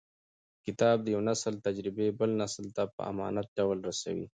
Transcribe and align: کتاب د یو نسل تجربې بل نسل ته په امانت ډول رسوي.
کتاب 0.65 0.97
د 1.01 1.07
یو 1.15 1.21
نسل 1.29 1.53
تجربې 1.67 2.07
بل 2.19 2.29
نسل 2.41 2.65
ته 2.75 2.83
په 2.93 3.01
امانت 3.11 3.47
ډول 3.57 3.77
رسوي. 3.89 4.27